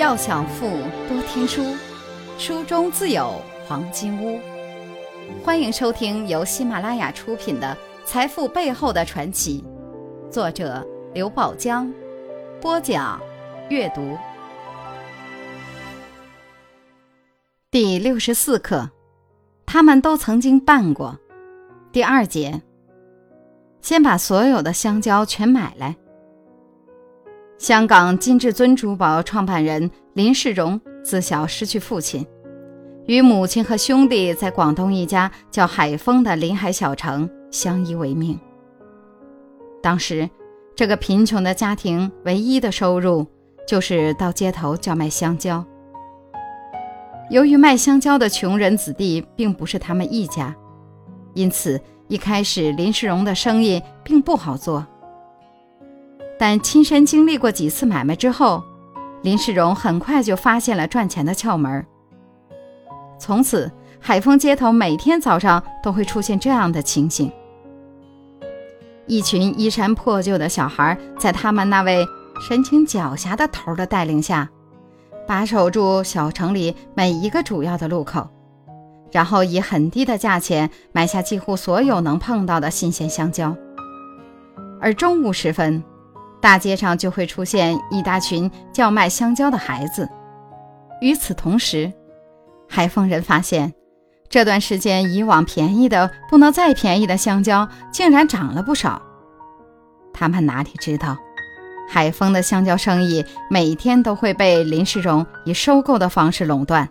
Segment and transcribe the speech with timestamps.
[0.00, 0.66] 要想富，
[1.10, 1.76] 多听书，
[2.38, 3.38] 书中自有
[3.68, 4.40] 黄金屋。
[5.44, 9.62] 欢迎收听由喜马拉雅出品的《财富背后的传奇》，
[10.32, 10.82] 作者
[11.12, 11.92] 刘宝江，
[12.62, 13.20] 播讲
[13.68, 14.16] 阅读。
[17.70, 18.88] 第六十四课，
[19.66, 21.14] 他们都曾经办过。
[21.92, 22.62] 第二节，
[23.82, 25.94] 先把所有的香蕉全买来。
[27.60, 32.26] 香港金至尊珠宝创办人林世荣自小失去父亲，
[33.04, 38.40] 与母亲和兄弟在广东一家叫海丰的临海小城相依为命。
[39.82, 40.26] 当时，
[40.74, 43.26] 这个贫穷的家庭唯一的收入
[43.68, 45.62] 就是到街头叫卖香蕉。
[47.28, 50.56] 由于卖香蕉的穷人子弟并不是他们一家，
[51.34, 54.86] 因此一开始林世荣的生意并不好做。
[56.40, 58.64] 但亲身经历过几次买卖之后，
[59.20, 61.84] 林世荣很快就发现了赚钱的窍门。
[63.18, 63.70] 从此，
[64.00, 67.30] 海丰街头每天早上都会出现这样的情形：
[69.06, 72.06] 一群衣衫破旧的小孩，在他们那位
[72.40, 74.48] 神情狡黠的头的带领下，
[75.26, 78.26] 把守住小城里每一个主要的路口，
[79.12, 83.54] 然后以很低的价钱买下几乎所有能碰到的新鲜香蕉。
[84.80, 85.84] 而中午时分，
[86.40, 90.08] 大街上就会出现一大群叫卖香蕉的孩子。
[91.00, 91.92] 与此同时，
[92.68, 93.72] 海丰人发现，
[94.28, 99.00] 这段时间以往便宜的不能再便宜的香蕉竟然涨了不少。
[100.12, 101.16] 他们哪里知道，
[101.88, 106.88] 海丰的香蕉生意每天都会被林世荣以收购的方式垄断，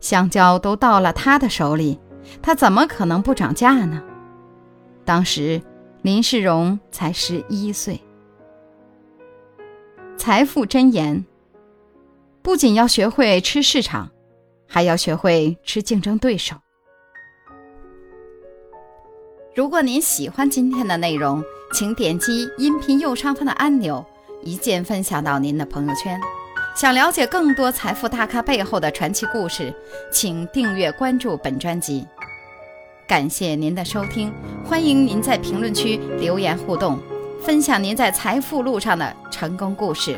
[0.00, 1.98] 香蕉都到了他的手里，
[2.40, 4.02] 他怎么可能不涨价呢？
[5.04, 5.60] 当时
[6.02, 8.00] 林世荣才十一岁。
[10.24, 11.24] 财富箴言：
[12.42, 14.08] 不仅要学会吃市场，
[14.68, 16.54] 还要学会吃竞争对手。
[19.52, 21.42] 如果您喜欢今天的内容，
[21.72, 24.06] 请点击音频右上方的按钮，
[24.44, 26.20] 一键分享到您的朋友圈。
[26.76, 29.74] 想了解更多财富大咖背后的传奇故事，
[30.12, 32.06] 请订阅关注本专辑。
[33.08, 34.32] 感谢您的收听，
[34.64, 36.96] 欢迎您在评论区留言互动。
[37.44, 40.16] 分享您在财富路上的成功故事。